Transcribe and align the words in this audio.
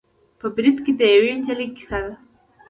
په 0.39 0.47
بریده 0.55 0.81
کې 0.85 0.93
د 0.99 1.01
یوې 1.13 1.31
نجلۍ 1.39 1.67
کیسه 1.77 1.99
ده. 2.05 2.13